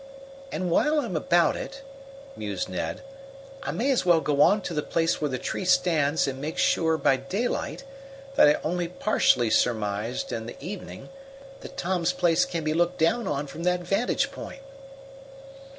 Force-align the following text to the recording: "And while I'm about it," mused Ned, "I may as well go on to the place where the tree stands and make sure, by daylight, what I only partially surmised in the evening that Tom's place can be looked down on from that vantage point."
"And 0.51 0.71
while 0.71 0.99
I'm 1.01 1.15
about 1.15 1.55
it," 1.55 1.83
mused 2.35 2.67
Ned, 2.67 3.01
"I 3.61 3.69
may 3.71 3.91
as 3.91 4.03
well 4.03 4.19
go 4.19 4.41
on 4.41 4.61
to 4.61 4.73
the 4.73 4.81
place 4.81 5.21
where 5.21 5.29
the 5.29 5.37
tree 5.37 5.63
stands 5.63 6.27
and 6.27 6.41
make 6.41 6.57
sure, 6.57 6.97
by 6.97 7.17
daylight, 7.17 7.83
what 8.33 8.47
I 8.47 8.55
only 8.63 8.87
partially 8.87 9.51
surmised 9.51 10.31
in 10.31 10.47
the 10.47 10.57
evening 10.59 11.09
that 11.59 11.77
Tom's 11.77 12.13
place 12.13 12.45
can 12.45 12.63
be 12.63 12.73
looked 12.73 12.97
down 12.97 13.27
on 13.27 13.45
from 13.45 13.61
that 13.65 13.81
vantage 13.81 14.31
point." 14.31 14.63